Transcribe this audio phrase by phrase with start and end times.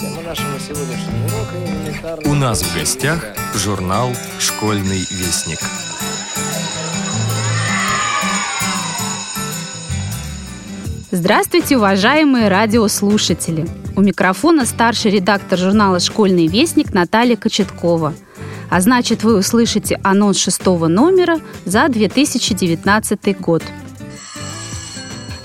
[0.00, 3.22] Тема нашего сегодняшнего урока У нас в гостях
[3.54, 5.58] журнал «Школьный вестник».
[11.10, 13.68] Здравствуйте, уважаемые радиослушатели!
[13.94, 18.14] У микрофона старший редактор журнала «Школьный вестник» Наталья Кочеткова.
[18.70, 23.62] А значит, вы услышите анонс шестого номера за 2019 год.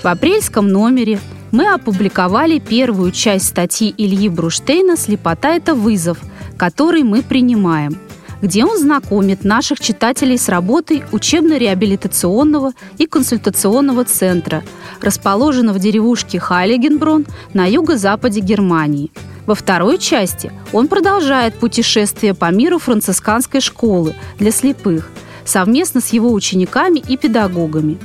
[0.02, 1.20] В апрельском номере
[1.56, 6.18] мы опубликовали первую часть статьи Ильи Бруштейна «Слепота– это вызов»,
[6.58, 7.96] который мы принимаем–
[8.42, 14.62] где он знакомит наших читателей с работой учебно-реабилитационного и консультационного центра,
[15.00, 19.10] расположенного в деревушке Хайлигенброн на юго-западе Германии.
[19.46, 25.08] Во второй части он продолжает путешествие по миру францисканской школы для слепых
[25.46, 27.96] совместно с его учениками и педагогами.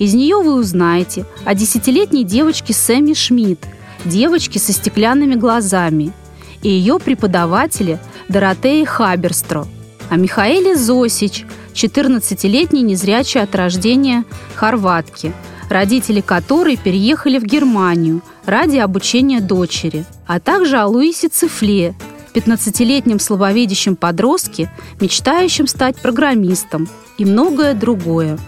[0.00, 3.66] Из нее вы узнаете о десятилетней девочке Сэмми Шмидт,
[4.06, 6.14] девочке со стеклянными глазами,
[6.62, 8.00] и ее преподавателе
[8.30, 9.66] Доротеи Хаберстро,
[10.08, 15.34] о Михаиле Зосич, 14-летней незрячей от рождения хорватки,
[15.68, 21.94] родители которой переехали в Германию ради обучения дочери, а также о Луисе Цифле,
[22.32, 28.38] 15-летнем слабовидящем подростке, мечтающем стать программистом и многое другое.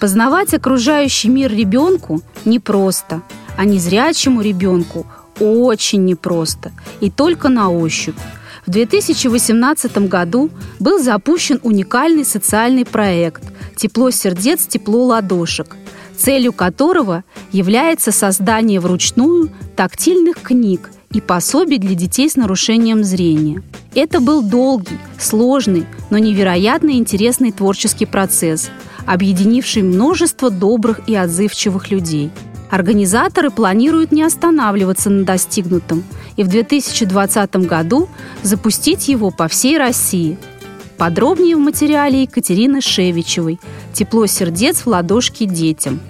[0.00, 3.22] Познавать окружающий мир ребенку непросто,
[3.56, 5.06] а незрячему ребенку
[5.40, 8.16] очень непросто и только на ощупь.
[8.66, 13.42] В 2018 году был запущен уникальный социальный проект
[13.76, 15.76] «Тепло сердец, тепло ладошек»,
[16.16, 23.62] целью которого является создание вручную тактильных книг и пособий для детей с нарушением зрения.
[23.94, 28.70] Это был долгий, сложный, но невероятно интересный творческий процесс,
[29.06, 32.30] объединивший множество добрых и отзывчивых людей–
[32.70, 36.04] Организаторы планируют не останавливаться на достигнутом
[36.36, 38.08] и в 2020 году
[38.42, 40.36] запустить его по всей России.
[40.98, 43.60] Подробнее в материале Екатерины Шевичевой
[43.92, 46.00] «Тепло сердец в ладошки детям».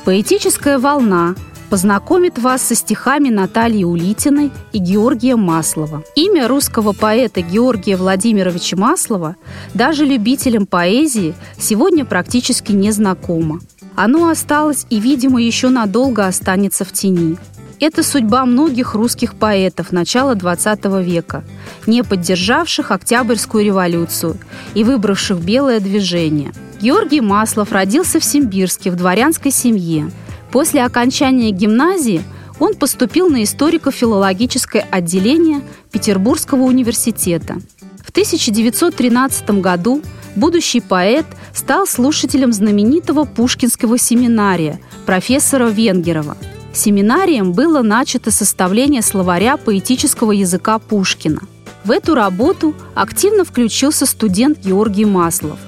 [0.06, 1.36] Поэтическая волна
[1.70, 6.04] познакомит вас со стихами Натальи Улитиной и Георгия Маслова.
[6.16, 9.36] Имя русского поэта Георгия Владимировича Маслова
[9.74, 13.60] даже любителям поэзии сегодня практически не знакомо.
[13.96, 17.38] Оно осталось и, видимо, еще надолго останется в тени.
[17.82, 21.44] Это судьба многих русских поэтов начала XX века,
[21.88, 24.38] не поддержавших Октябрьскую революцию
[24.74, 26.52] и выбравших белое движение.
[26.82, 30.10] Георгий Маслов родился в Симбирске в дворянской семье–
[30.52, 32.24] После окончания гимназии
[32.60, 37.58] он поступил на историко-филологическое отделение Петербургского университета.
[38.04, 40.02] В 1913 году
[40.36, 46.36] будущий поэт стал слушателем знаменитого Пушкинского семинария профессора Венгерова.
[46.74, 51.42] Семинарием было начато составление словаря поэтического языка Пушкина.
[51.84, 55.60] В эту работу активно включился студент Георгий Маслов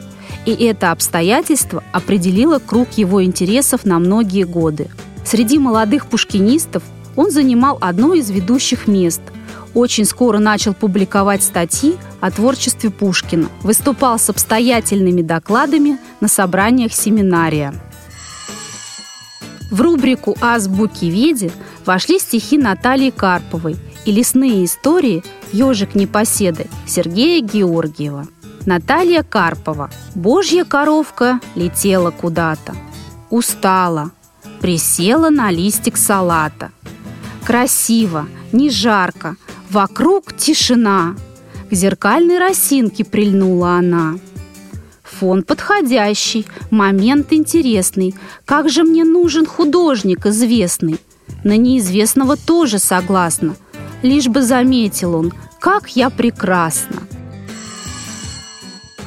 [0.46, 4.90] и это обстоятельство определило круг его интересов на многие годы.
[5.24, 6.84] Среди молодых пушкинистов
[7.16, 9.22] он занимал одно из ведущих мест.
[9.74, 17.74] Очень скоро начал публиковать статьи о творчестве Пушкина, выступал с обстоятельными докладами на собраниях семинария.
[19.70, 21.52] В рубрику «Азбуки Веди»
[21.86, 28.28] вошли стихи Натальи Карповой и лесные истории «Ежик непоседы» Сергея Георгиева–
[28.66, 29.90] Наталья Карпова.
[30.14, 32.76] Божья коровка летела куда-то.
[33.30, 34.12] Устала.
[34.60, 36.72] Присела на листик салата.
[37.44, 39.36] Красиво, не жарко.
[39.70, 41.16] Вокруг тишина.
[41.70, 44.20] К зеркальной росинке прильнула она.
[45.04, 48.14] Фон подходящий, момент интересный.
[48.46, 51.00] Как же мне нужен художник известный?
[51.44, 53.56] На неизвестного тоже согласна.
[54.04, 57.02] Лишь бы заметил он, как я прекрасна.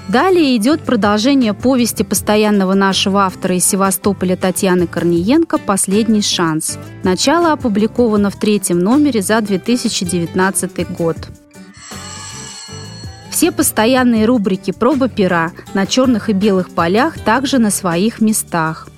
[0.09, 6.79] Далее идет продолжение повести постоянного нашего автора из Севастополя Татьяны Корниенко «Последний шанс».
[7.03, 11.17] Начало опубликовано в третьем номере за 2019 год.
[13.31, 18.89] Все постоянные рубрики «Проба пера» на черных и белых полях также на своих местах.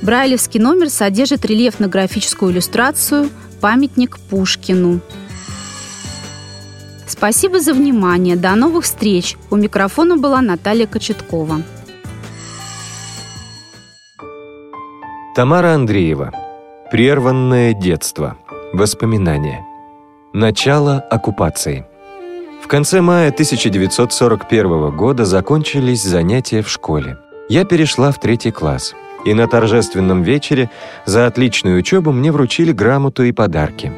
[0.00, 3.28] Брайлевский номер содержит рельефно-графическую иллюстрацию
[3.60, 5.00] «Памятник Пушкину».
[7.16, 8.36] Спасибо за внимание.
[8.36, 9.36] До новых встреч.
[9.50, 11.62] У микрофона была Наталья Кочеткова.
[15.34, 16.32] Тамара Андреева.
[16.90, 18.36] Прерванное детство.
[18.74, 19.64] Воспоминания.
[20.34, 21.86] Начало оккупации.
[22.62, 27.16] В конце мая 1941 года закончились занятия в школе.
[27.48, 30.68] Я перешла в третий класс, и на торжественном вечере
[31.06, 33.92] за отличную учебу мне вручили грамоту и подарки,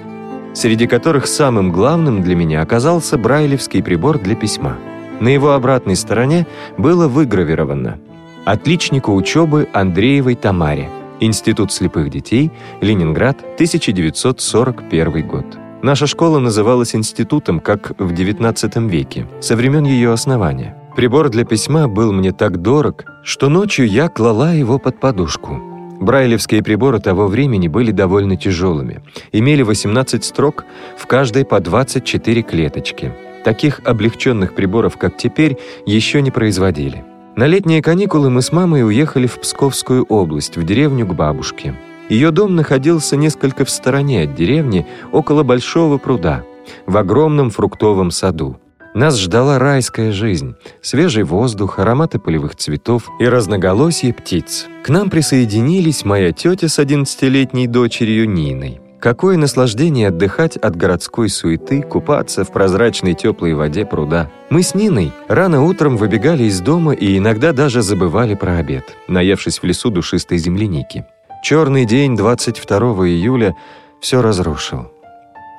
[0.59, 4.77] среди которых самым главным для меня оказался брайлевский прибор для письма.
[5.21, 7.99] На его обратной стороне было выгравировано
[8.45, 10.91] «Отличнику учебы Андреевой Тамаре»,
[11.21, 12.51] Институт слепых детей,
[12.81, 15.47] Ленинград, 1941 год.
[15.83, 20.77] Наша школа называлась институтом, как в XIX веке, со времен ее основания.
[20.97, 25.68] Прибор для письма был мне так дорог, что ночью я клала его под подушку.
[26.01, 29.03] Брайлевские приборы того времени были довольно тяжелыми,
[29.33, 30.65] имели 18 строк,
[30.97, 33.13] в каждой по 24 клеточки.
[33.45, 37.05] Таких облегченных приборов, как теперь, еще не производили.
[37.37, 41.75] На летние каникулы мы с мамой уехали в Псковскую область, в деревню к бабушке.
[42.09, 46.43] Ее дом находился несколько в стороне от деревни, около большого пруда,
[46.87, 48.59] в огромном фруктовом саду.
[48.95, 54.67] Нас ждала райская жизнь, свежий воздух, ароматы полевых цветов и разноголосие птиц.
[54.83, 58.81] К нам присоединились моя тетя с 11-летней дочерью Ниной.
[59.01, 64.29] Какое наслаждение отдыхать от городской суеты, купаться в прозрачной теплой воде пруда.
[64.51, 69.61] Мы с Ниной рано утром выбегали из дома и иногда даже забывали про обед, наевшись
[69.61, 71.07] в лесу душистой земляники.
[71.45, 73.55] Черный день 22 июля
[74.01, 74.91] все разрушил.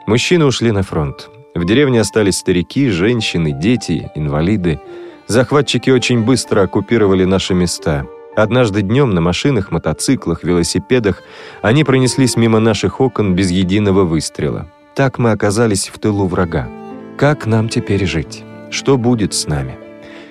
[0.06, 1.30] Мужчины ушли на фронт.
[1.56, 4.80] В деревне остались старики, женщины, дети, инвалиды.
[5.28, 8.06] Захватчики очень быстро оккупировали наши места–
[8.42, 11.24] Однажды днем на машинах, мотоциклах, велосипедах
[11.62, 14.68] они пронеслись мимо наших окон без единого выстрела.
[14.96, 16.69] Так мы оказались в тылу врага.
[17.18, 18.44] Как нам теперь жить?
[18.72, 19.78] Что будет с нами?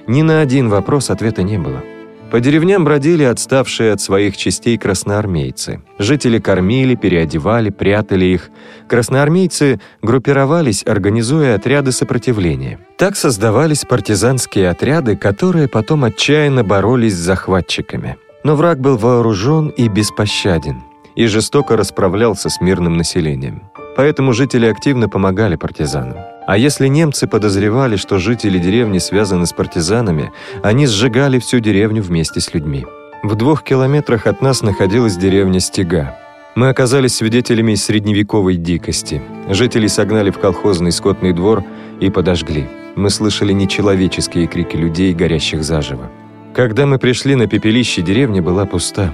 [0.06, 1.82] Ни на один вопрос ответа не было.
[2.30, 5.80] По деревням бродили отставшие от своих частей красноармейцы.
[5.98, 8.50] Жители кормили, переодевали, прятали их.
[8.86, 12.80] Красноармейцы группировались, организуя отряды сопротивления.
[12.98, 18.18] Так создавались партизанские отряды, которые потом отчаянно боролись с захватчиками.
[18.44, 20.82] Но враг был вооружен и беспощаден,
[21.16, 23.62] и жестоко расправлялся с мирным населением.
[23.96, 26.18] Поэтому жители активно помогали партизанам.
[26.48, 32.40] А если немцы подозревали, что жители деревни связаны с партизанами, они сжигали всю деревню вместе
[32.40, 32.86] с людьми.
[33.22, 36.16] В двух километрах от нас находилась деревня Стега.
[36.54, 39.20] Мы оказались свидетелями средневековой дикости.
[39.50, 41.62] Жителей согнали в колхозный скотный двор
[42.00, 42.66] и подожгли.
[42.96, 46.10] Мы слышали нечеловеческие крики людей, горящих заживо.
[46.54, 49.12] Когда мы пришли на пепелище, деревня была пуста.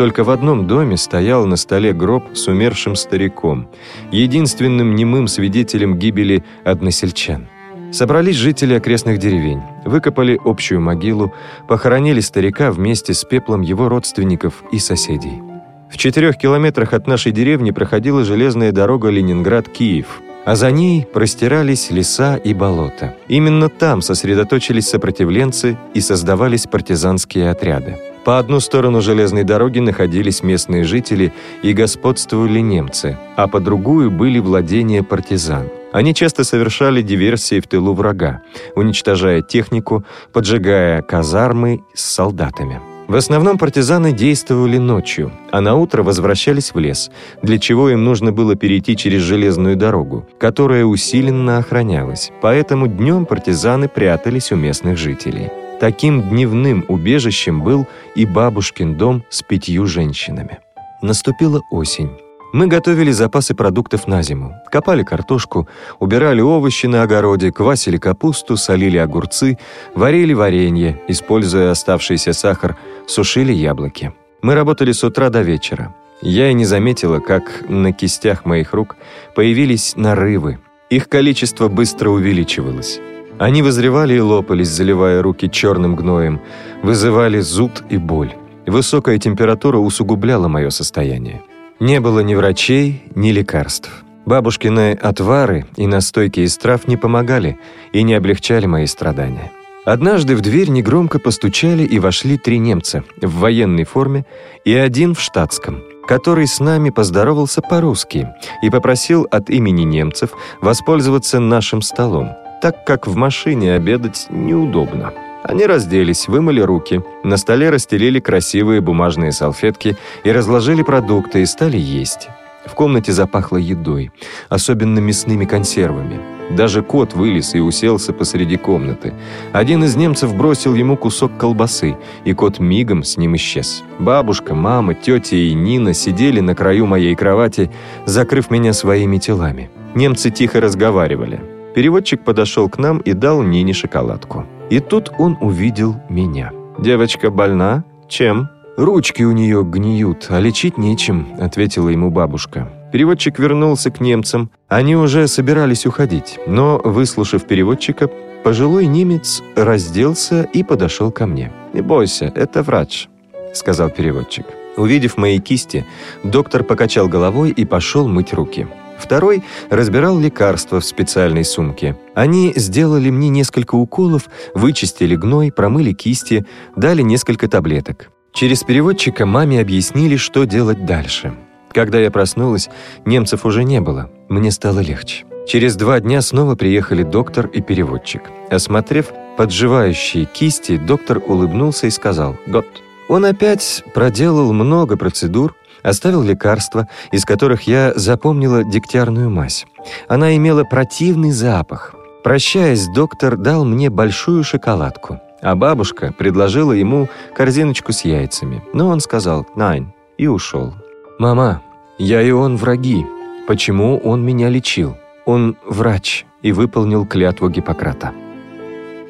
[0.00, 3.68] Только в одном доме стоял на столе гроб с умершим стариком,
[4.10, 7.48] единственным немым свидетелем гибели односельчан.
[7.92, 11.34] Собрались жители окрестных деревень, выкопали общую могилу,
[11.68, 15.42] похоронили старика вместе с пеплом его родственников и соседей.
[15.90, 22.36] В четырех километрах от нашей деревни проходила железная дорога Ленинград-Киев, а за ней простирались леса
[22.36, 23.16] и болота.
[23.28, 27.98] Именно там сосредоточились сопротивленцы и создавались партизанские отряды.
[28.24, 34.38] По одну сторону железной дороги находились местные жители и господствовали немцы, а по другую были
[34.38, 35.68] владения партизан.
[35.92, 38.42] Они часто совершали диверсии в тылу врага,
[38.76, 42.80] уничтожая технику, поджигая казармы с солдатами.
[43.08, 47.10] В основном партизаны действовали ночью, а на утро возвращались в лес,
[47.42, 52.30] для чего им нужно было перейти через железную дорогу, которая усиленно охранялась.
[52.40, 55.50] Поэтому днем партизаны прятались у местных жителей.
[55.80, 60.58] Таким дневным убежищем был и бабушкин дом с пятью женщинами.
[61.00, 62.10] Наступила осень.
[62.52, 64.54] Мы готовили запасы продуктов на зиму.
[64.70, 65.68] Копали картошку,
[65.98, 69.56] убирали овощи на огороде, квасили капусту, солили огурцы,
[69.94, 74.12] варили варенье, используя оставшийся сахар, сушили яблоки.
[74.42, 75.94] Мы работали с утра до вечера.
[76.20, 78.96] Я и не заметила, как на кистях моих рук
[79.34, 80.58] появились нарывы.
[80.90, 83.00] Их количество быстро увеличивалось.
[83.40, 86.42] Они вызревали и лопались, заливая руки черным гноем,
[86.82, 88.34] вызывали зуд и боль.
[88.66, 91.40] Высокая температура усугубляла мое состояние.
[91.80, 94.04] Не было ни врачей, ни лекарств.
[94.26, 97.58] Бабушкины отвары и настойки из трав не помогали
[97.94, 99.50] и не облегчали мои страдания.
[99.86, 104.26] Однажды в дверь негромко постучали и вошли три немца в военной форме
[104.66, 108.28] и один в штатском, который с нами поздоровался по-русски
[108.62, 112.36] и попросил от имени немцев воспользоваться нашим столом.
[112.60, 115.12] Так как в машине обедать неудобно.
[115.42, 121.78] Они разделись, вымыли руки, на столе расстелили красивые бумажные салфетки и разложили продукты и стали
[121.78, 122.28] есть.
[122.66, 124.12] В комнате запахло едой,
[124.50, 126.20] особенно мясными консервами.
[126.50, 129.14] Даже кот вылез и уселся посреди комнаты.
[129.52, 133.82] Один из немцев бросил ему кусок колбасы, и кот мигом с ним исчез.
[133.98, 137.70] Бабушка, мама, тетя и Нина сидели на краю моей кровати,
[138.04, 139.70] закрыв меня своими телами.
[139.94, 141.40] Немцы тихо разговаривали.
[141.74, 144.46] Переводчик подошел к нам и дал Нине шоколадку.
[144.70, 146.52] И тут он увидел меня.
[146.78, 147.84] «Девочка больна?
[148.08, 152.70] Чем?» «Ручки у нее гниют, а лечить нечем»,— ответила ему бабушка.
[152.92, 154.50] Переводчик вернулся к немцам.
[154.68, 158.08] Они уже собирались уходить, но, выслушав переводчика,
[158.42, 161.52] пожилой немец разделся и подошел ко мне.
[161.74, 163.08] «Не бойся, это врач»,—
[163.52, 164.46] сказал переводчик.
[164.76, 165.84] Увидев мои кисти,
[166.24, 168.66] доктор покачал головой и пошел мыть руки.
[169.00, 171.96] Второй разбирал лекарства в специальной сумке.
[172.14, 178.10] Они сделали мне несколько уколов, вычистили гной, промыли кисти, дали несколько таблеток.
[178.32, 181.34] Через переводчика маме объяснили, что делать дальше.
[181.72, 182.68] Когда я проснулась,
[183.04, 184.10] немцев уже не было.
[184.28, 185.24] Мне стало легче.
[185.46, 188.22] Через два дня снова приехали доктор и переводчик.
[188.50, 192.66] Осмотрев подживающие кисти, доктор улыбнулся и сказал «Год».
[193.08, 199.66] Он опять проделал много процедур, оставил лекарства, из которых я запомнила дегтярную мазь.
[200.08, 201.94] Она имела противный запах.
[202.22, 208.62] Прощаясь, доктор дал мне большую шоколадку, а бабушка предложила ему корзиночку с яйцами.
[208.72, 210.74] Но он сказал «Найн» и ушел.
[211.18, 211.62] «Мама,
[211.98, 213.06] я и он враги.
[213.46, 214.96] Почему он меня лечил?
[215.24, 218.12] Он врач и выполнил клятву Гиппократа».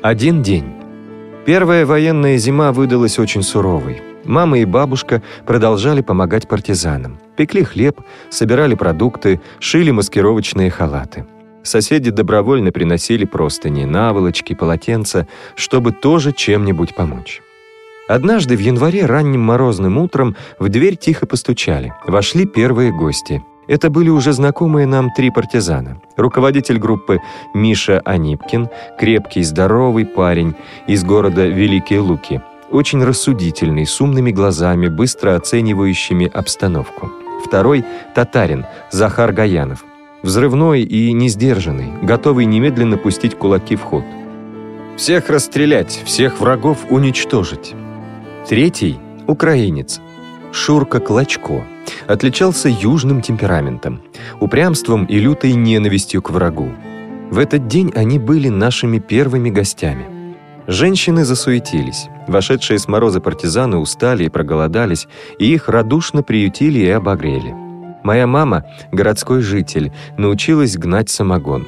[0.02, 0.72] Один день.
[1.44, 4.09] Первая военная зима выдалась очень суровой.
[4.24, 7.18] Мама и бабушка продолжали помогать партизанам.
[7.36, 11.26] Пекли хлеб, собирали продукты, шили маскировочные халаты.
[11.62, 17.42] Соседи добровольно приносили простыни, наволочки, полотенца, чтобы тоже чем-нибудь помочь.
[18.08, 21.94] Однажды в январе ранним морозным утром в дверь тихо постучали.
[22.06, 23.42] Вошли первые гости.
[23.68, 26.00] Это были уже знакомые нам три партизана.
[26.16, 27.20] Руководитель группы
[27.54, 30.56] Миша Анипкин, крепкий, здоровый парень
[30.88, 37.10] из города Великие Луки, очень рассудительный, с умными глазами, быстро оценивающими обстановку.
[37.44, 37.84] Второй–
[38.14, 39.84] татарин, Захар Гаянов.
[40.22, 44.04] Взрывной и несдержанный, готовый немедленно пустить кулаки в ход.
[44.96, 47.74] Всех расстрелять, всех врагов уничтожить.
[48.48, 50.00] Третий– украинец.
[50.52, 51.64] Шурка Клочко.
[52.06, 54.02] Отличался южным темпераментом,
[54.40, 56.70] упрямством и лютой ненавистью к врагу.
[57.30, 60.19] В этот день они были нашими первыми гостями.
[60.70, 62.08] Женщины засуетились.
[62.26, 65.08] Вошедшие с мороза партизаны устали и проголодались,
[65.38, 67.54] и их радушно приютили и обогрели.
[68.02, 71.66] Моя мама, городской житель, научилась гнать самогон.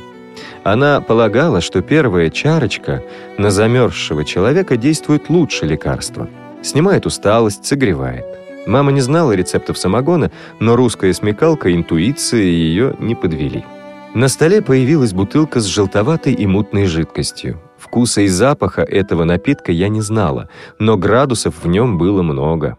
[0.64, 3.02] Она полагала, что первая чарочка
[3.36, 6.28] на замерзшего человека действует лучше лекарства–
[6.62, 8.24] Снимает усталость, согревает.
[8.66, 10.30] Мама не знала рецептов самогона,
[10.60, 13.64] но русская смекалка, интуиция ее не подвели.
[14.14, 17.60] На столе появилась бутылка с желтоватой и мутной жидкостью.
[17.78, 22.76] Вкуса и запаха этого напитка я не знала, но градусов в нем было много.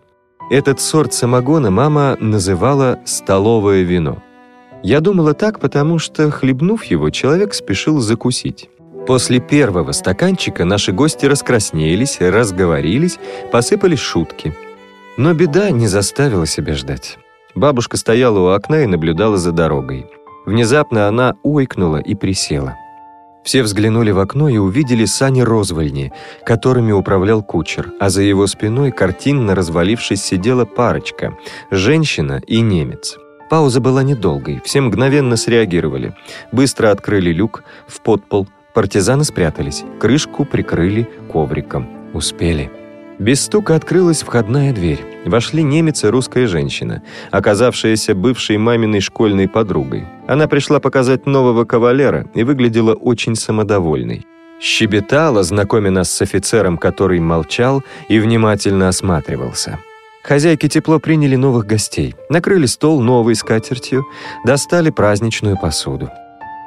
[0.51, 4.21] Этот сорт самогона мама называла «столовое вино».
[4.83, 8.69] Я думала так, потому что, хлебнув его, человек спешил закусить.
[9.07, 13.17] После первого стаканчика наши гости раскраснелись, разговорились,
[13.51, 14.53] посыпались шутки.
[15.17, 17.17] Но беда не заставила себя ждать.
[17.55, 20.05] Бабушка стояла у окна и наблюдала за дорогой.
[20.45, 22.77] Внезапно она ойкнула и присела.
[23.43, 26.13] Все взглянули в окно и увидели сани розвольни,
[26.45, 31.37] которыми управлял кучер, а за его спиной, картинно развалившись, сидела парочка–
[31.71, 33.17] женщина и немец.
[33.49, 36.15] Пауза была недолгой, все мгновенно среагировали.
[36.51, 41.87] Быстро открыли люк в подпол, Партизаны спрятались, крышку прикрыли ковриком.
[42.13, 42.82] Успели.
[43.19, 45.05] Без стука открылась входная дверь.
[45.25, 50.05] Вошли немец и русская женщина, оказавшаяся бывшей маминой школьной подругой.
[50.27, 54.25] Она пришла показать нового кавалера и выглядела очень самодовольной.
[54.59, 59.79] Щебетала, знакомя нас с офицером, который молчал и внимательно осматривался.
[60.23, 64.05] Хозяйки тепло приняли новых гостей, накрыли стол новой скатертью,
[64.45, 66.09] достали праздничную посуду.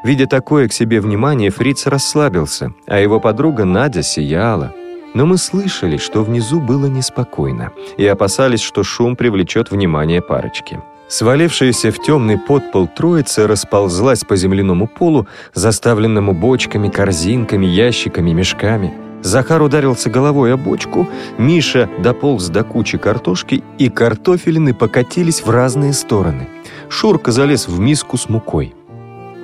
[0.05, 4.75] Видя такое к себе внимание, Фриц расслабился, а его подруга Надя сияла.
[5.17, 10.83] Но мы слышали, что внизу было неспокойно, и опасались, что шум привлечет внимание парочки.
[11.09, 18.93] Свалившаяся в темный подпол троица расползлась по земляному полу, заставленному бочками, корзинками, ящиками, мешками.
[19.23, 21.09] Захар ударился головой о бочку,
[21.39, 26.47] Миша дополз до кучи картошки, и картофелины покатились в разные стороны.
[26.91, 28.75] Шурка залез в миску с мукой.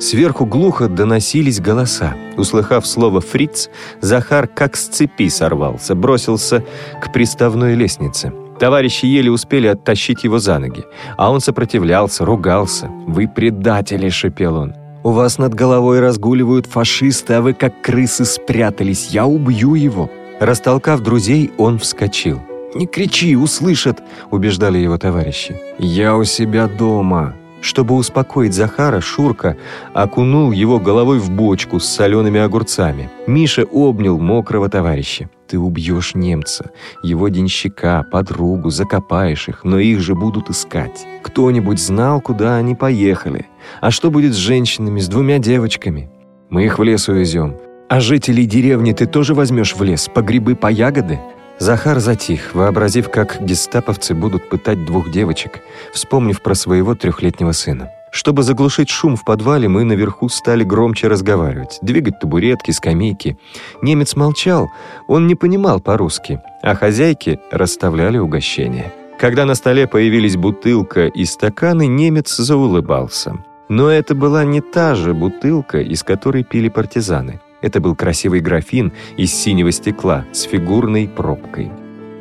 [0.01, 2.15] Сверху глухо доносились голоса.
[2.37, 3.69] Услыхав слово «фриц»,
[4.01, 6.65] Захар как с цепи сорвался, бросился
[7.01, 8.33] к приставной лестнице.
[8.59, 10.85] Товарищи еле успели оттащить его за ноги,
[11.17, 12.89] а он сопротивлялся, ругался.
[13.07, 14.75] «Вы предатели!»— шепел он.
[15.03, 19.09] «У вас над головой разгуливают фашисты, а вы как крысы спрятались.
[19.11, 22.41] Я убью его!» Растолкав друзей, он вскочил.
[22.75, 25.61] «Не кричи, услышат!»— убеждали его товарищи.
[25.79, 29.57] «Я у себя дома!» Чтобы успокоить Захара, Шурка
[29.95, 33.09] окунул его головой в бочку с солеными огурцами.
[33.29, 35.31] Миша обнял мокрого товарища.
[35.47, 36.73] «Ты убьешь немца,
[37.05, 41.07] его денщика, подругу, закопаешь их, но их же будут искать.
[41.23, 43.47] Кто-нибудь знал, куда они поехали?
[43.81, 46.11] А что будет с женщинами, с двумя девочками?
[46.51, 47.57] Мы их в лес увезем.
[47.89, 51.21] А жителей деревни ты тоже возьмешь в лес, по грибы, по ягоды?»
[51.63, 55.61] Захар затих, вообразив, как гестаповцы будут пытать двух девочек,
[55.93, 57.89] вспомнив про своего трехлетнего сына.
[58.11, 63.39] Чтобы заглушить шум в подвале, мы наверху стали громче разговаривать, двигать табуретки, скамейки.
[63.81, 64.73] Немец молчал,
[65.07, 68.93] он не понимал по-русски, а хозяйки расставляли угощения.
[69.17, 73.37] Когда на столе появились бутылка и стаканы, немец заулыбался.
[73.69, 77.41] Но это была не та же бутылка, из которой пили партизаны.
[77.63, 81.71] Это был красивый графин из синего стекла с фигурной пробкой.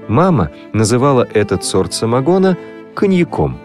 [0.07, 2.57] Мама называла этот сорт самогона
[2.95, 3.57] коньяком.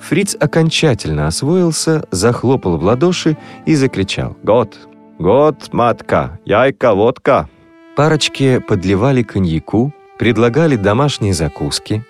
[0.00, 4.76] Фриц окончательно освоился, захлопал в ладоши и закричал «Год!
[5.18, 6.38] Год, матка!
[6.44, 7.48] Яйка, водка!»
[7.96, 12.04] Парочки подливали коньяку, предлагали домашние закуски.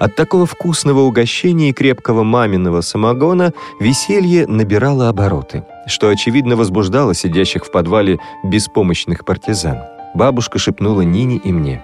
[0.00, 7.66] От такого вкусного угощения и крепкого маминого самогона веселье набирало обороты– что, очевидно, возбуждало сидящих
[7.66, 9.78] в подвале беспомощных партизан.
[10.14, 11.82] Бабушка шепнула Нине и мне.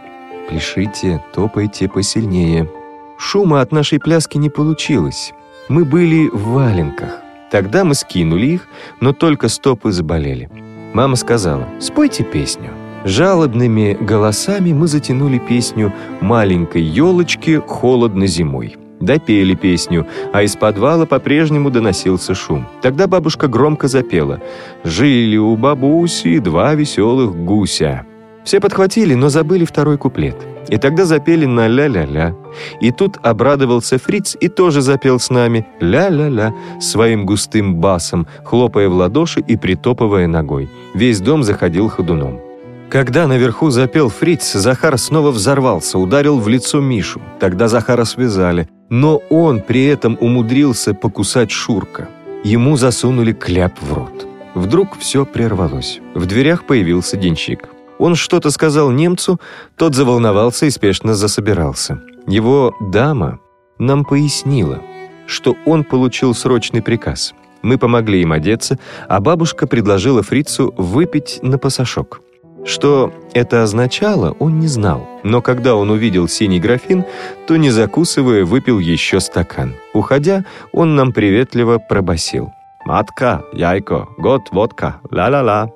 [0.48, 2.70] «Пляшите, топайте посильнее».
[3.18, 5.32] Шума от нашей пляски не получилось.
[5.68, 7.22] Мы были в валенках.
[7.50, 8.68] Тогда мы скинули их,
[9.00, 10.50] но только стопы заболели.
[10.92, 12.70] Мама сказала, спойте песню.
[13.06, 18.76] Жалобными голосами мы затянули песню «Маленькой елочки холодно зимой».
[18.98, 22.66] Допели песню, а из подвала по-прежнему доносился шум.
[22.82, 24.40] Тогда бабушка громко запела
[24.82, 28.04] «Жили у бабуси два веселых гуся».
[28.42, 30.36] Все подхватили, но забыли второй куплет.
[30.68, 32.34] И тогда запели на ля-ля-ля.
[32.80, 38.94] И тут обрадовался Фриц и тоже запел с нами ля-ля-ля своим густым басом, хлопая в
[38.94, 40.68] ладоши и притопывая ногой.
[40.94, 42.45] Весь дом заходил ходуном.
[42.88, 47.20] Когда наверху запел Фриц, Захар снова взорвался, ударил в лицо Мишу.
[47.40, 48.68] Тогда Захара связали.
[48.88, 52.08] Но он при этом умудрился покусать Шурка.
[52.44, 54.26] Ему засунули кляп в рот.
[54.54, 56.00] Вдруг все прервалось.
[56.14, 57.68] В дверях появился денщик.
[57.98, 59.40] Он что-то сказал немцу,
[59.76, 62.00] тот заволновался и спешно засобирался.
[62.28, 63.40] Его дама
[63.78, 64.80] нам пояснила,
[65.26, 67.34] что он получил срочный приказ.
[67.62, 72.20] Мы помогли им одеться, а бабушка предложила фрицу выпить на пасашок.
[72.66, 77.04] Что это означало, он не знал, но когда он увидел синий графин,
[77.46, 79.76] то, не закусывая, выпил еще стакан.
[79.94, 82.52] Уходя, он нам приветливо пробасил.
[82.84, 85.70] «Матка, яйко, год, водка, ла-ла-ла».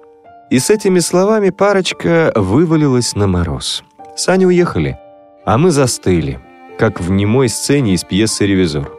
[0.51, 3.85] И с этими словами парочка вывалилась на мороз.
[4.17, 4.99] Сани уехали,
[5.45, 6.41] а мы застыли,
[6.77, 8.91] как в немой сцене из пьесы «Ревизор».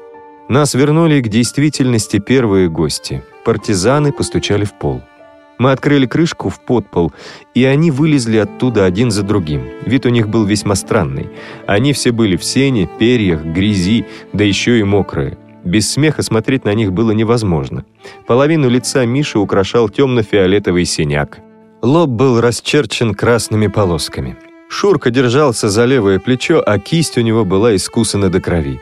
[0.48, 3.22] Нас вернули к действительности первые гости.
[3.46, 5.02] Партизаны постучали в пол.
[5.62, 7.12] Мы открыли крышку в подпол,
[7.54, 9.62] и они вылезли оттуда один за другим.
[9.86, 11.30] Вид у них был весьма странный.
[11.68, 15.38] Они все были в сене, перьях, грязи, да еще и мокрые.
[15.64, 17.86] Без смеха смотреть на них было невозможно.
[18.26, 21.42] Половину лица Миши украшал темно-фиолетовый синяк.
[21.84, 24.38] Лоб был расчерчен красными полосками.
[24.68, 28.80] Шурка держался за левое плечо, а кисть у него была искусана до крови.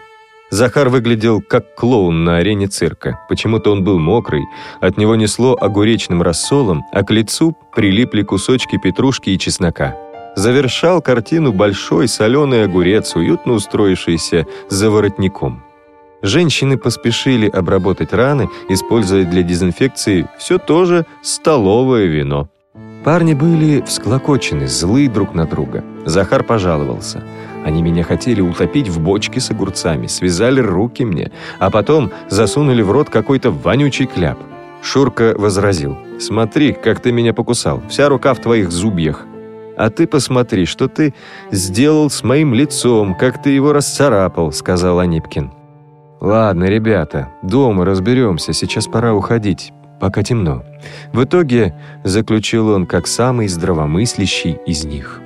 [0.49, 3.19] Захар выглядел как клоун на арене цирка.
[3.29, 4.45] Почему-то он был мокрый,
[4.81, 9.95] от него несло огуречным рассолом, а к лицу прилипли кусочки петрушки и чеснока.
[10.35, 15.63] Завершал картину большой соленый огурец, уютно устроившийся за воротником.
[16.21, 22.49] Женщины поспешили обработать раны, используя для дезинфекции все то же столовое вино.
[23.03, 25.83] Парни были всклокочены, злы друг на друга.
[26.05, 27.23] Захар пожаловался–
[27.65, 32.91] они меня хотели утопить в бочке с огурцами, связали руки мне, а потом засунули в
[32.91, 34.39] рот какой-то вонючий кляп.
[34.81, 35.97] Шурка возразил.
[36.19, 37.81] «Смотри, как ты меня покусал.
[37.89, 39.25] Вся рука в твоих зубьях.
[39.77, 41.13] А ты посмотри, что ты
[41.51, 45.51] сделал с моим лицом, как ты его расцарапал»,— сказал Анипкин.
[46.21, 50.63] «Ладно, ребята, дома разберемся, сейчас пора уходить, пока темно».
[51.13, 55.21] В итоге заключил он как самый здравомыслящий из них.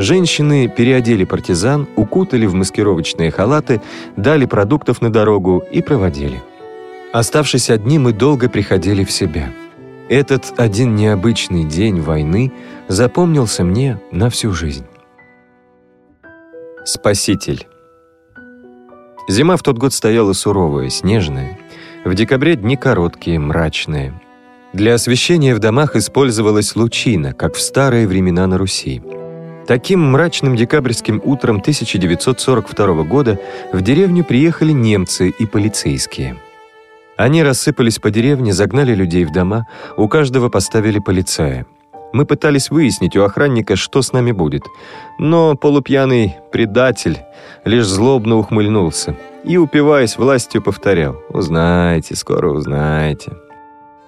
[0.00, 3.82] Женщины переодели партизан, укутали в маскировочные халаты,
[4.16, 6.42] дали продуктов на дорогу и проводили.
[7.12, 9.52] Оставшись одни, мы долго приходили в себя.
[10.08, 12.50] Этот один необычный день войны
[12.88, 14.86] запомнился мне на всю жизнь.
[16.86, 17.66] Спаситель.
[19.28, 21.58] Зима в тот год стояла суровая, снежная.
[22.06, 24.18] В декабре дни короткие, мрачные.
[24.72, 29.02] Для освещения в домах использовалась лучина, как в старые времена на Руси.
[29.70, 33.38] Таким мрачным декабрьским утром 1942 года
[33.72, 36.38] в деревню приехали немцы и полицейские.
[37.16, 41.66] Они рассыпались по деревне, загнали людей в дома, у каждого поставили полицая.
[42.12, 44.64] Мы пытались выяснить у охранника, что с нами будет,
[45.20, 47.18] но полупьяный предатель
[47.64, 53.36] лишь злобно ухмыльнулся и, упиваясь властью, повторял «Узнаете, скоро узнаете».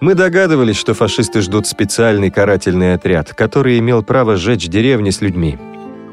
[0.02, 5.56] Мы догадывались, что фашисты ждут специальный карательный отряд, который имел право сжечь деревни с людьми.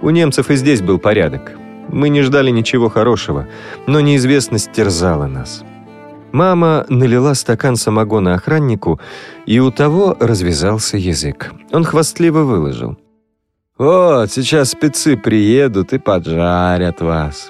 [0.04, 1.54] У немцев и здесь был порядок.
[1.88, 3.47] Мы не ждали ничего хорошего,
[3.88, 5.63] но неизвестность терзала нас.
[6.32, 8.99] Мама налила стакан самогона охраннику,
[9.47, 11.52] и у того развязался язык.
[11.71, 12.95] Он хвастливо выложил.
[13.80, 17.49] «Вот, сейчас спецы приедут и поджарят вас».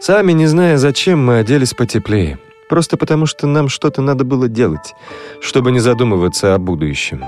[0.00, 2.40] Сами, не зная зачем, мы оделись потеплее.
[2.70, 4.94] Просто потому, что нам что-то надо было делать,
[5.40, 7.24] чтобы не задумываться о будущем.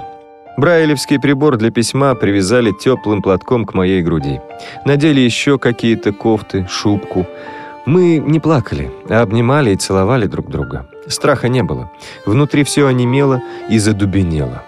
[0.57, 4.41] Брайлевский прибор для письма привязали теплым платком к моей груди.
[4.85, 7.27] Надели еще какие-то кофты, шубку.
[7.87, 10.87] Мы не плакали, а обнимали и целовали друг друга.
[11.09, 11.91] Страха не было.
[12.25, 14.63] Внутри все онемело и задубенело.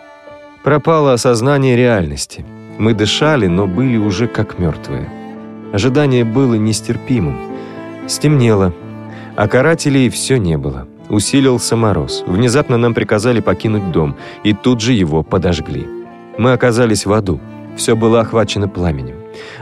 [0.65, 2.45] Пропало осознание реальности.
[2.79, 5.09] Мы дышали, но были уже как мертвые.
[5.73, 7.39] Ожидание было нестерпимым.
[8.09, 8.73] Стемнело,
[9.37, 10.87] а карателей все не было.
[11.09, 12.25] Усилился мороз.
[12.27, 15.87] Внезапно нам приказали покинуть дом, и тут же его подожгли.
[16.39, 17.41] Мы оказались в аду.
[17.77, 19.17] Все было охвачено пламенем.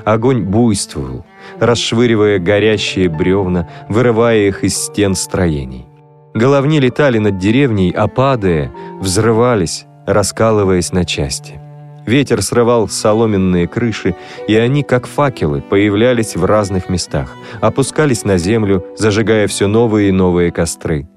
[0.04, 1.24] Огонь буйствовал,
[1.58, 5.86] расшвыривая горящие бревна, вырывая их из стен строений.
[6.34, 11.61] Головни летали над деревней, а падая, взрывались, раскалываясь на части.
[12.06, 14.16] Ветер срывал соломенные крыши,
[14.48, 20.12] и они, как факелы, появлялись в разных местах, опускались на землю, зажигая все новые и
[20.12, 21.08] новые костры.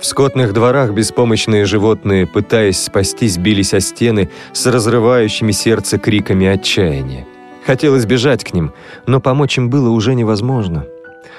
[0.00, 7.26] В скотных дворах беспомощные животные, пытаясь спастись, бились о стены с разрывающими сердце криками отчаяния.
[7.64, 8.72] Хотелось бежать к ним,
[9.06, 10.84] но помочь им было уже невозможно.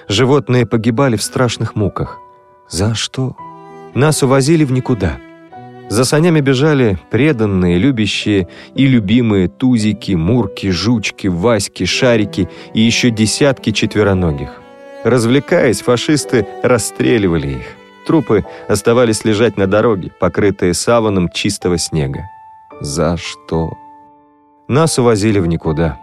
[0.08, 2.20] Животные погибали в страшных муках.
[2.68, 3.36] За что?
[3.94, 5.18] Нас увозили в никуда.
[5.89, 13.71] За санями бежали преданные, любящие и любимые тузики, мурки, жучки, васьки, шарики и еще десятки
[13.71, 14.62] четвероногих.
[15.04, 17.65] Развлекаясь, фашисты расстреливали их.
[18.08, 22.30] Трупы оставались лежать на дороге, покрытые саваном чистого снега.
[22.82, 23.74] За что?
[24.67, 26.00] Нас увозили в никуда.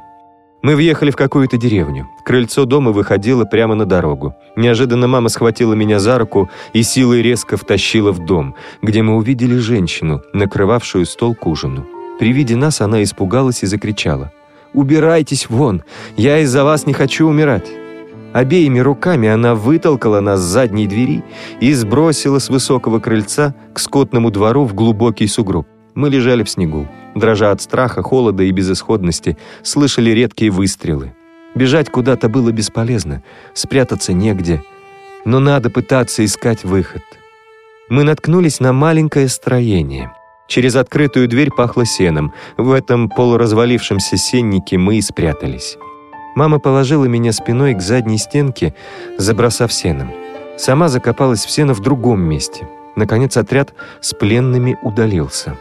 [0.62, 2.08] Мы въехали в какую-то деревню.
[2.24, 4.36] Крыльцо дома выходило прямо на дорогу.
[4.54, 9.56] Неожиданно мама схватила меня за руку и силой резко втащила в дом, где мы увидели
[9.56, 11.84] женщину, накрывавшую стол к ужину.
[12.20, 14.30] При виде нас она испугалась и закричала.
[14.72, 15.82] «Убирайтесь вон!
[16.16, 17.68] Я из-за вас не хочу умирать!»
[18.32, 21.24] Обеими руками она вытолкала нас с задней двери
[21.60, 25.66] и сбросила с высокого крыльца к скотному двору в глубокий сугроб.
[25.94, 31.14] Мы лежали в снегу, дрожа от страха, холода и безысходности, слышали редкие выстрелы.
[31.54, 34.62] Бежать куда-то было бесполезно, спрятаться негде,
[35.24, 37.02] но надо пытаться искать выход.
[37.90, 40.12] Мы наткнулись на маленькое строение.
[40.48, 42.32] Через открытую дверь пахло сеном.
[42.56, 45.76] В этом полуразвалившемся сеннике мы и спрятались.
[46.34, 48.74] Мама положила меня спиной к задней стенке,
[49.18, 50.10] забросав сеном.
[50.56, 52.66] Сама закопалась в сено в другом месте.
[52.96, 55.56] Наконец отряд с пленными удалился.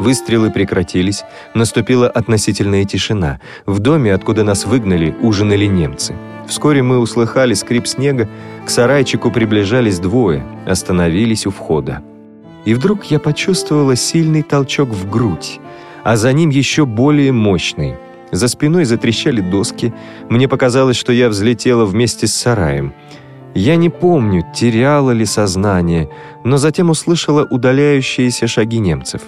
[0.00, 1.24] Выстрелы прекратились,
[1.54, 3.40] наступила относительная тишина.
[3.66, 6.14] В доме, откуда нас выгнали, ужинали немцы.
[6.46, 8.28] Вскоре мы услыхали скрип снега,
[8.66, 12.02] к сарайчику приближались двое, остановились у входа.
[12.64, 15.60] И вдруг я почувствовала сильный толчок в грудь,
[16.04, 17.94] а за ним еще более мощный.
[18.30, 19.92] За спиной затрещали доски,
[20.30, 22.94] мне показалось, что я взлетела вместе с сараем.
[23.54, 26.08] Я не помню, теряла ли сознание,
[26.42, 29.22] но затем услышала удаляющиеся шаги немцев.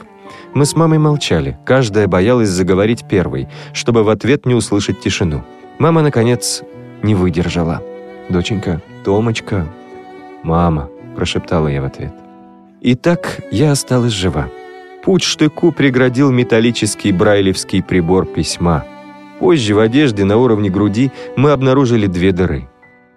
[0.55, 5.43] Мы с мамой молчали, каждая боялась заговорить первой, чтобы в ответ не услышать тишину.
[5.81, 6.63] Мама, наконец,
[7.03, 7.83] не выдержала.
[8.29, 9.67] «Доченька, Томочка,
[10.45, 12.15] мама»,– прошептала я в ответ.
[12.81, 14.49] И так я осталась жива.
[15.03, 18.85] Путь штыку преградил металлический брайлевский прибор письма.
[19.41, 22.69] Позже в одежде на уровне груди мы обнаружили две дыры.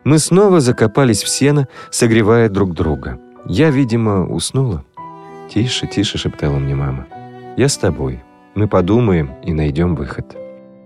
[0.03, 3.19] Мы снова закопались в сено, согревая друг друга.
[3.45, 4.83] Я, видимо, уснула.
[5.53, 7.05] «Тише, тише»,— шептала мне мама.
[7.57, 8.23] Я с тобой.
[8.53, 10.37] Мы подумаем и найдем выход».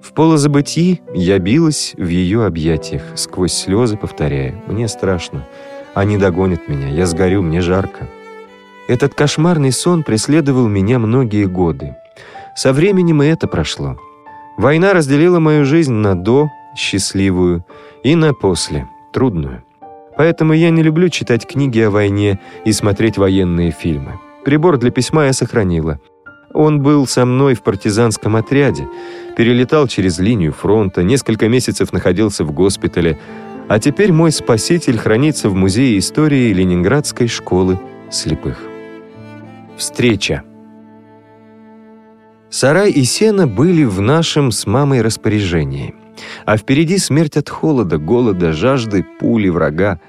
[0.02, 5.46] В полузабытии я билась в ее объятиях, сквозь слезы повторяя «Мне страшно.
[5.94, 6.88] Они догонят меня.
[6.88, 7.42] Я сгорю.
[7.44, 8.08] Мне жарко».
[8.88, 11.96] Этот кошмарный сон преследовал меня многие годы.
[12.56, 13.98] Со временем и это прошло.
[14.58, 17.66] Война разделила мою жизнь на «до», счастливую,
[18.04, 19.64] и на «после», трудную.
[20.18, 24.20] Поэтому я не люблю читать книги о войне и смотреть военные фильмы.
[24.44, 26.00] Прибор для письма я сохранила.
[26.54, 28.88] Он был со мной в партизанском отряде,
[29.38, 33.18] перелетал через линию фронта, несколько месяцев находился в госпитале,
[33.68, 38.60] а теперь мой спаситель хранится в Музее истории Ленинградской школы слепых.
[39.78, 40.44] Встреча.
[42.50, 45.96] Сарай и сено были в нашем с мамой распоряжении.
[46.46, 50.02] А впереди смерть от холода, голода, жажды, пули, врага.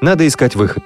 [0.00, 0.82] Надо искать выход.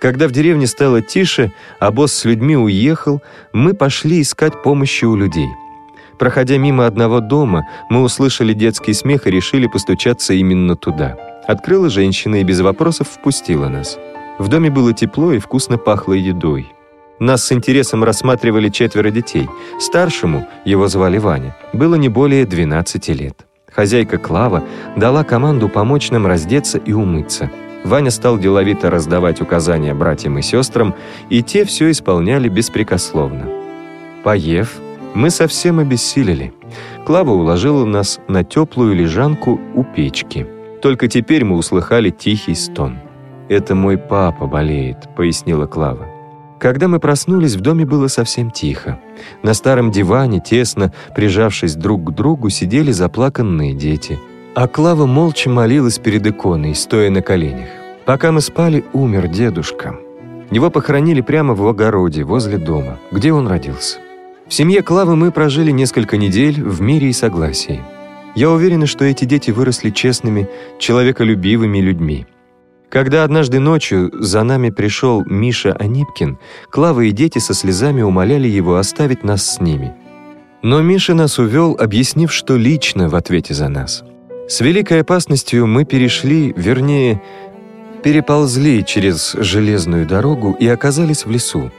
[0.00, 5.16] Когда в деревне стало тише, а босс с людьми уехал, мы пошли искать помощи у
[5.16, 5.48] людей.
[6.18, 11.16] Проходя мимо одного дома, мы услышали детский смех и решили постучаться именно туда.
[11.46, 13.98] Открыла женщина и без вопросов впустила нас.
[14.38, 16.72] В доме было тепло и вкусно пахло едой.
[17.18, 19.48] Нас с интересом рассматривали четверо детей.
[19.80, 23.46] Старшему, его звали Ваня, было не более 12 лет.
[23.72, 24.64] Хозяйка Клава
[24.96, 27.50] дала команду помочь нам раздеться и умыться.
[27.86, 30.92] Ваня стал деловито раздавать указания братьям и сестрам,
[31.30, 33.48] и те все исполняли беспрекословно.
[34.24, 34.78] Поев,
[35.14, 36.52] мы совсем обессилели.
[37.06, 40.48] Клава уложила нас на теплую лежанку у печки.
[40.82, 42.98] Только теперь мы услыхали тихий стон.
[43.48, 46.06] «Это мой папа болеет»,— пояснила Клава.
[46.58, 48.98] Когда мы проснулись, в доме было совсем тихо.
[49.44, 54.18] На старом диване, тесно прижавшись друг к другу, сидели заплаканные дети.
[54.56, 57.68] А Клава молча молилась перед иконой, стоя на коленях.
[58.06, 59.96] Пока мы спали, умер дедушка.
[60.50, 63.98] Его похоронили прямо в огороде, возле дома, где он родился.
[64.48, 67.82] В семье Клавы мы прожили несколько недель в мире и согласии.
[68.34, 72.26] Я уверена, что эти дети выросли честными, человеколюбивыми людьми.
[72.88, 76.38] Когда однажды ночью за нами пришел Миша Анипкин,
[76.70, 79.92] Клава и дети со слезами умоляли его оставить нас с ними.
[80.62, 84.02] Но Миша нас увел, объяснив, что лично в ответе за нас.
[84.48, 87.22] С великой опасностью мы перешли, вернее,
[88.02, 91.70] переползли через железную дорогу и оказались в лесу.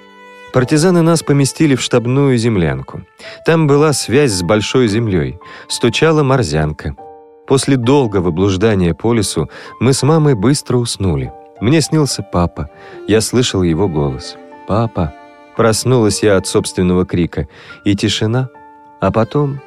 [0.53, 3.01] Партизаны нас поместили в штабную землянку.
[3.45, 6.95] Там была связь с большой землей, стучала морзянка—
[7.47, 9.49] После долгого блуждания по лесу
[9.80, 11.32] мы с мамой быстро уснули.
[11.62, 12.69] Мне снился папа.
[13.08, 14.38] Я слышал его голос.
[14.67, 15.13] «Папа!»
[15.56, 17.47] Проснулась я от собственного крика.
[17.86, 18.49] И тишина.
[18.99, 19.62] А потом...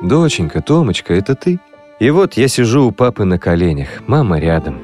[0.00, 1.58] «Доченька, Томочка, это ты?»
[2.00, 4.78] И вот я сижу у папы на коленях, мама рядом.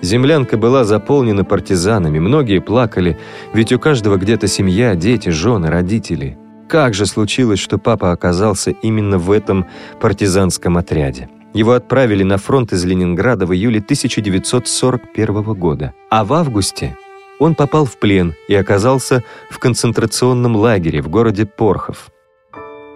[0.00, 3.18] Землянка была заполнена партизанами, многие плакали,
[3.52, 6.38] ведь у каждого где-то семья, дети, жены, родители.
[6.68, 9.66] Как же случилось, что папа оказался именно в этом
[10.00, 11.28] партизанском отряде?
[11.52, 16.96] Его отправили на фронт из Ленинграда в июле 1941 года, а в августе
[17.38, 22.10] он попал в плен и оказался в концентрационном лагере в городе Порхов,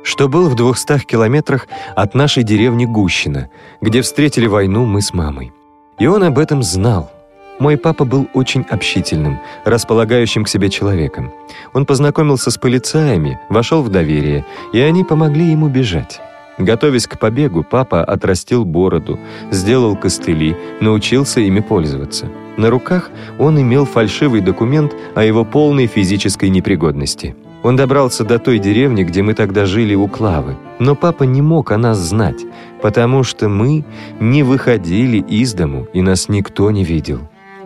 [0.02, 5.52] что был в 200 километрах от нашей деревни Гущина, где встретили войну мы с мамой.
[5.98, 7.10] И он об этом знал.
[7.58, 11.32] Мой папа был очень общительным, располагающим к себе человеком.
[11.72, 16.20] Он познакомился с полицаями, вошел в доверие, и они помогли ему бежать.
[16.58, 19.18] Готовясь к побегу, папа отрастил бороду,
[19.50, 22.28] сделал костыли, научился ими пользоваться.
[22.56, 27.36] На руках он имел фальшивый документ о его полной физической непригодности.
[27.62, 30.56] Он добрался до той деревни, где мы тогда жили у Клавы.
[30.78, 32.44] Но папа не мог о нас знать,
[32.80, 33.84] потому что мы
[34.20, 37.20] не выходили из дому, и нас никто не видел.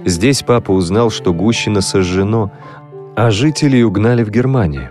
[0.04, 2.50] Здесь папа узнал, что Гущино сожжено,
[3.14, 4.90] а жителей угнали в Германию.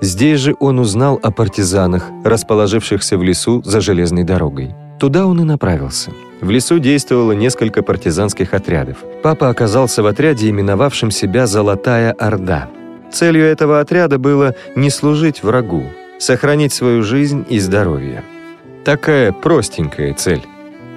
[0.00, 4.74] Здесь же он узнал о партизанах, расположившихся в лесу за железной дорогой.
[4.98, 6.10] Туда он и направился.
[6.40, 8.98] В лесу действовало несколько партизанских отрядов.
[9.22, 12.68] Папа оказался в отряде, именовавшем себя «Золотая Орда».
[13.12, 15.84] Целью этого отряда было не служить врагу,
[16.18, 18.24] сохранить свою жизнь и здоровье.
[18.84, 20.42] Такая простенькая цель.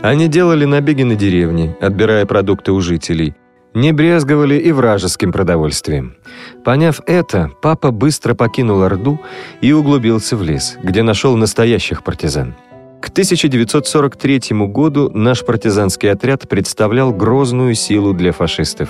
[0.01, 3.35] Они делали набеги на деревни, отбирая продукты у жителей,
[3.73, 6.15] не брезговали и вражеским продовольствием.
[6.63, 9.19] Поняв это, папа быстро покинул Орду
[9.61, 12.55] и углубился в лес, где нашел настоящих партизан.
[13.01, 18.89] К 1943 году наш партизанский отряд представлял грозную силу для фашистов.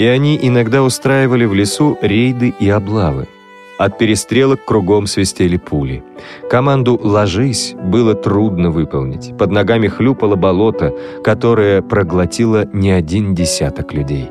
[0.00, 3.28] И они иногда устраивали в лесу рейды и облавы.
[3.76, 6.02] От перестрелок кругом свистели пули.
[6.48, 9.36] Команду «Ложись» было трудно выполнить.
[9.36, 14.30] Под ногами хлюпало болото, которое проглотило не один десяток людей.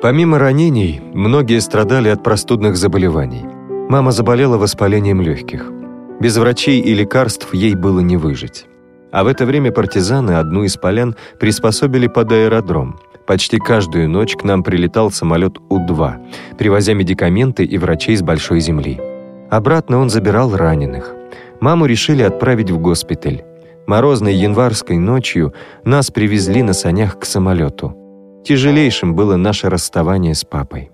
[0.00, 3.44] Помимо ранений, многие страдали от простудных заболеваний.
[3.90, 5.70] Мама заболела воспалением легких.
[6.18, 8.64] Без врачей и лекарств ей было не выжить.
[9.12, 12.98] А в это время партизаны одну из полян приспособили под аэродром–
[13.30, 19.00] Почти каждую ночь к нам прилетал самолет У-2, привозя медикаменты и врачей с большой земли.
[19.48, 21.14] Обратно он забирал раненых.
[21.60, 23.44] Маму решили отправить в госпиталь.
[23.86, 27.96] Морозной январской ночью нас привезли на санях к самолету.
[28.44, 30.90] Тяжелейшим было наше расставание с папой.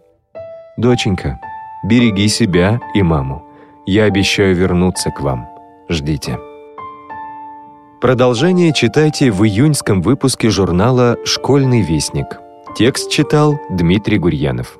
[0.76, 1.40] «Доченька,
[1.84, 3.46] береги себя и маму.
[3.86, 5.48] Я обещаю вернуться к вам.
[5.88, 6.38] Ждите».
[8.00, 12.26] Продолжение читайте в июньском выпуске журнала «Школьный вестник».
[12.76, 14.78] Текст читал Дмитрий Гурьянов.